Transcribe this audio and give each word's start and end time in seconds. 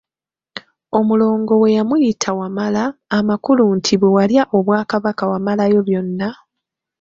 Omulongo 0.97 1.53
we 1.61 1.69
yamuyita 1.77 2.29
Wamala, 2.39 2.83
amakulu 3.17 3.63
nti 3.77 3.93
bwe 3.99 4.13
walya 4.15 4.43
obwakabaka 4.57 5.23
wamalayo 5.31 5.79
byonna. 5.87 6.29